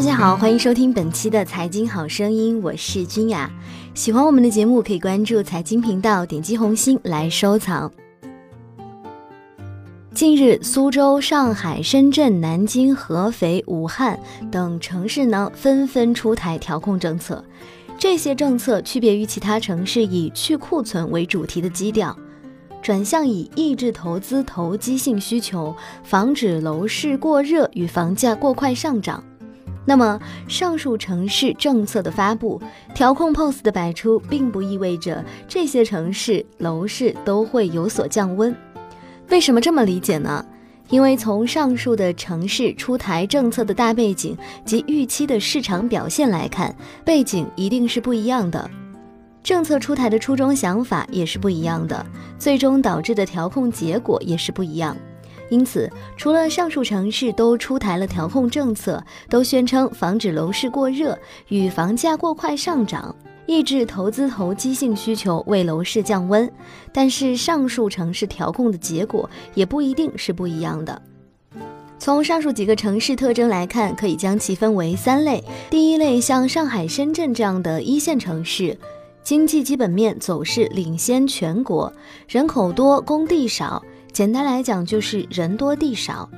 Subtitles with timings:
[0.00, 3.50] 大家好，欢迎收听本期的财经好声音，我是君雅。
[3.92, 7.92] 喜欢我们的节目，可以关注财经频道，点击红心来收藏。
[10.14, 14.18] 近日，苏州、上海、深圳、南京、合肥、武汉
[14.50, 17.44] 等城市呢，纷纷出台调控政策。
[17.98, 22.16] 这些政策区别于其他城市以去库存为主题的基调，
[22.80, 29.22] 转向以抑制投资投机性需求，防止楼市过热与房价过快上涨。
[29.86, 32.60] 那么，上述城市政策的发布、
[32.94, 38.54] 调控 POS 的摆出，并不意味着这些城市楼市都会有所降温。
[39.30, 40.44] 为什么这么理解呢？
[40.90, 48.68] 因为从上述的城市出台政策的大背景及预期的市场表现来看，背景一定是不一样的，
[49.42, 52.04] 政策出台的初衷想法也是不一样的，
[52.38, 54.96] 最终导致的调控结果也是不一样。
[55.50, 63.14] 因此，除了上述城市都出台了调控政策，都宣称防止楼市过热与房价过快上涨，
[63.46, 66.50] 抑制投资投机性需求，为楼市降温，
[66.92, 71.02] 但是上述城市调控的结果也不一定是不一样的。
[71.98, 75.44] 从上述几个城市特征来看，可以将其分为三类。
[75.68, 78.78] 第一类，像上海、深圳这样的一线城市，
[79.22, 81.92] 经济基本面走势领先全国，
[82.26, 83.82] 人口多，工地少。
[84.12, 86.28] 简单来讲，就是人多地少，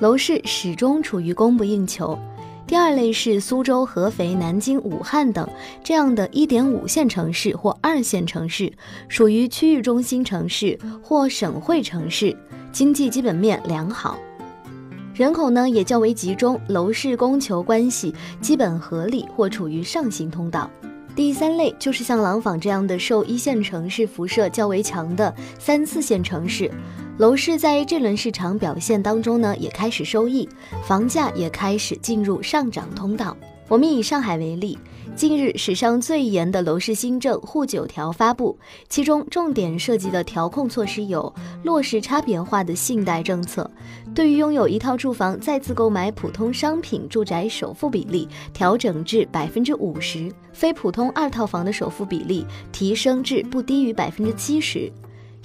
[0.00, 2.18] 楼市始终处于供不应求。
[2.66, 5.48] 第二类是苏州、合肥、南京、武汉等
[5.82, 8.72] 这样的一点五线城市或二线城市，
[9.08, 12.36] 属于区域中心城市或省会城市，
[12.70, 14.18] 经济基本面良好，
[15.14, 20.70] 人口呢也较为集中，楼市供求关系基本合理或处于上行通道。
[21.16, 26.68] 第三类就是像廊坊这样的受一线城市辐射较为强的三四线城市，
[27.18, 30.48] 楼市在这轮市场表现当中呢，也开始收益，
[30.84, 33.36] 房价也开始进入上涨通道。
[33.74, 34.78] 我们以上海为例。
[35.16, 38.56] 近日，史上最严的楼市新政“沪九条”发布，
[38.88, 43.68] 其中重点涉及的调控措施有：落实差别化的信贷政策，
[44.14, 54.88] 对于拥有一套住房再次购买普通商品住宅首付比例调整至百分之五十，非普通二套房的首付比例提升至不低于百分之七十；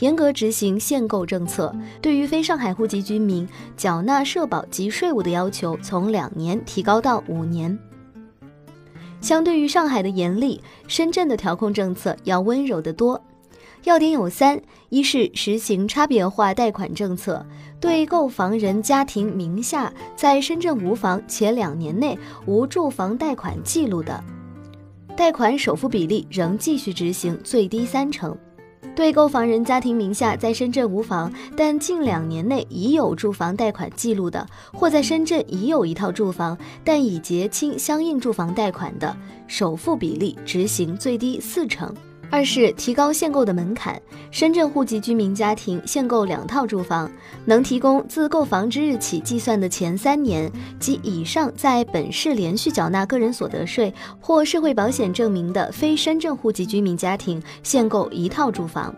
[0.00, 7.78] 严格执行限购政策，对于非上海户籍居民缴纳社保及税务的要求从两年提高到五年。
[9.20, 13.20] 相对于上海的严厉，深圳的调控政策要温柔得多。
[13.84, 17.44] 要点有三：一是实行差别化贷款政策，
[17.80, 24.22] 对购房人家庭名下在深圳无房且两年内无住房贷款记录的，
[25.16, 28.36] 贷款首付比例仍继续执行最低三成。
[28.94, 41.94] 对购房人家庭名下在深圳无房，但近两年内已有住房贷款记录的，或在深圳已有一套住房，但已结清相应住房贷款的，首付比例执行最低四成。
[42.30, 44.00] 二是提高限购的门槛，
[44.30, 47.10] 深圳户籍居民家庭限购两套住房，
[47.46, 58.94] 能提供自购房之日起计算的前三年及以上在本市连续缴纳个人所得税或社会保险证明的非深圳户籍居民家庭限购一套住房。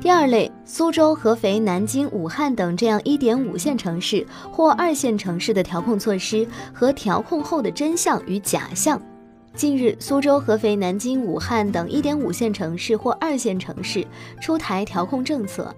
[0.00, 9.00] 第二类，苏州、合肥、南京、武汉等这样一点五线城市或二线城市的调控措施和调控后的真相与假象。
[9.56, 14.04] 近日，苏州、合肥、南京、武汉等一点五线城市或二线城市
[14.42, 15.72] 出台调控政策，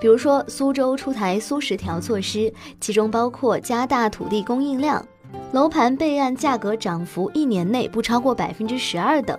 [0.00, 5.06] 比如说苏州出台“苏十条”措施，其中包括加大土地供应量、
[5.52, 9.36] 楼盘备案价格涨幅一年内不超过百分之十二等；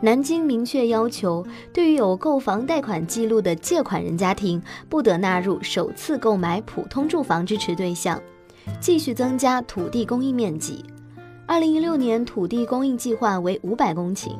[0.00, 8.20] 南京明确要求，对于有购房贷款记录的借款人家庭，不得纳入首次购买普通住房支持对象，
[8.80, 10.84] 继续增加土地供应面积。
[11.46, 14.30] 二零一六年土地供应计划为五百公顷。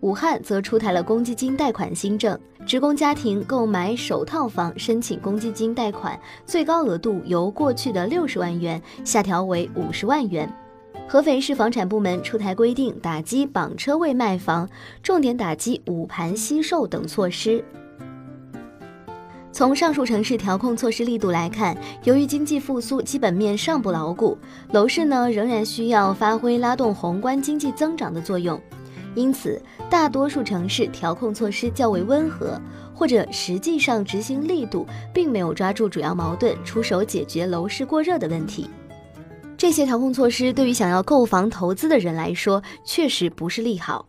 [0.00, 10.50] 武汉则出台了公积金贷款新政，职工家庭购买首套房申请公积金贷款，最高额度由过去的六十万元下调为五十万元。
[11.06, 14.66] 合肥市房产部门出台规定，打击绑车位卖房，
[15.02, 17.62] 重点打击捂盘惜售等措施。
[19.52, 24.38] 从上述城市调控措施力度来看，由于经济复苏基本面尚不牢固，
[24.72, 28.58] 楼市呢仍然需要发挥拉动宏观经济增长的作用，
[29.14, 29.60] 因此
[29.90, 32.58] 大多数城市调控措施较为温和，
[32.94, 38.70] 或者实际上执行力度并没有抓住主要矛盾，出手解决楼市过热的问题。
[39.58, 44.06] 这些调控措施对于想要购房投资的人来说，确实不是利好。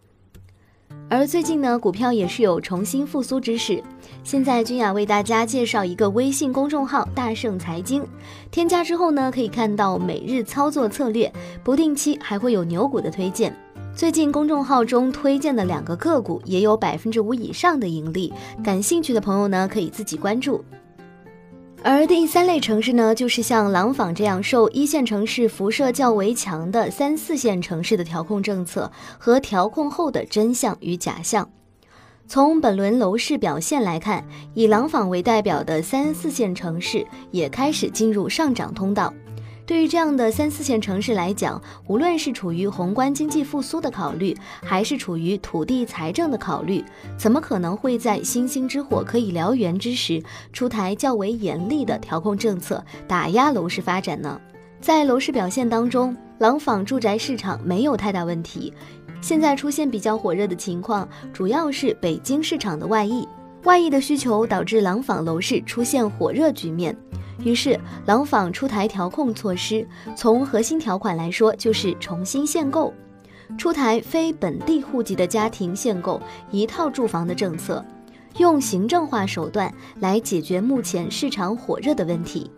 [1.11, 3.83] 而最近呢，股票也是有重新复苏之势。
[4.23, 8.01] 现在君雅为大家介绍一个微信公众号“大圣财经”，
[8.49, 11.29] 添加之后呢，可以看到每日操作策略，
[11.65, 13.53] 不定期还会有牛股的推荐。
[13.93, 18.31] 最近公众号中推荐的两个个股也有百分之五以上的盈利，
[18.63, 20.63] 感兴趣的朋友呢，可以自己关注。
[21.83, 31.49] 而第三类城市呢，就是像廊坊这样受一线城市辐射较为强的三四线城市的调控政策和调控后的真相与假象。
[32.27, 34.23] 从本轮楼市表现来看，
[34.53, 39.11] 以廊坊为代表的三四线城市也开始进入上涨通道。
[39.71, 46.83] 对于这样的三四线城市来讲，无论是处于宏观经济复苏的考虑，还是处于土地财政的考虑，
[47.18, 50.21] 怎么可能会在星星之火可以燎原之时，
[50.51, 54.38] 出台较为严厉的调控政策，打压楼市发展呢？
[54.81, 58.74] 在楼市表现当中，廊坊住宅市场没有太大问题。
[59.21, 63.25] 现在出现比较火热的情况，主要是北京市场的外溢，
[63.63, 66.94] 外溢的需求导致廊坊楼市出现火热局面。
[67.43, 72.93] 于是，廊坊出台调控措施，从核心条款来说，就是重新限购，
[73.57, 76.21] 出台非本地户籍的家庭限购
[76.51, 77.83] 一套住房的政策，
[78.38, 82.49] 用行政化手段来解决目前市场火热的问题。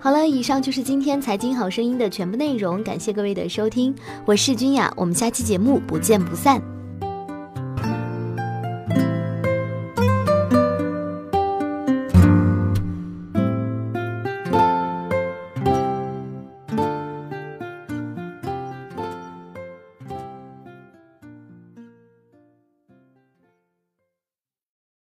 [0.00, 3.94] 好了，以上就是今天财经好声音的全部内容，感谢各位的收听，
[4.24, 6.71] 我是君雅，我们下期节目不见不散。